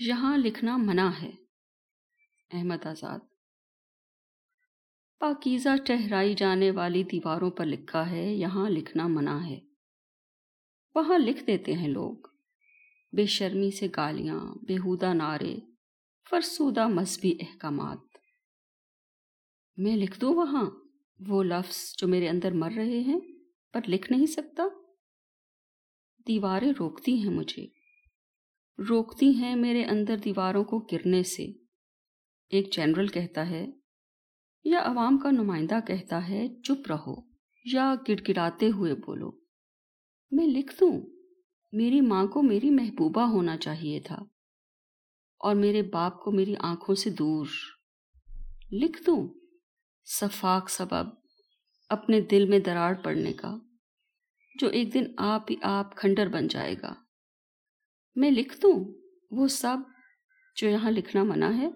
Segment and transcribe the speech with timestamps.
[0.00, 1.30] یہاں لکھنا منع ہے۔
[2.52, 3.18] احمد آزاد۔
[5.18, 9.60] پاکیزہ ٹہرائی جانے والی دیواروں پر لکھا ہے، یہاں لکھنا منع ہے۔
[10.94, 12.16] وہاں لکھ دیتے ہیں لوگ۔
[13.12, 15.56] بے شرمی سے گالیاں، بےحودہ نعرے،
[16.30, 18.18] فرسودہ مذہبی احکامات۔
[19.76, 20.70] میں لکھ دوں وہاں،
[21.26, 23.20] وہ لفظ جو میرے اندر مر رہے ہیں،
[23.72, 24.62] پر لکھ نہیں سکتا۔
[26.28, 27.77] دیواریں روکتی ہیں مجھے۔
[28.78, 31.44] روکتی ہیں میرے اندر دیواروں کو گرنے سے۔
[32.50, 33.66] ایک جنرل کہتا ہے،
[34.64, 37.14] یا عوام کا نمائندہ کہتا ہے، چپ رہو،
[37.64, 39.30] یا گڑ گڑاتے ہوئے بولو۔
[40.30, 41.00] میں لکھ دوں،
[41.72, 44.18] میری ماں کو میری محبوبہ ہونا چاہیے تھا،
[45.40, 47.46] اور میرے باپ کو میری آنکھوں سے دور۔
[48.72, 49.28] لکھ دوں،
[50.06, 51.06] صفاق سبب
[51.90, 53.56] اپنے دل میں دراڑ پڑنے کا،
[54.60, 56.94] جو ایک دن آپ ہی آپ کھنڈر بن جائے گا۔
[58.16, 58.84] میں لکھ دوں
[59.30, 59.76] وہ سب
[60.56, 61.68] جو یہاں لکھنا منع ہے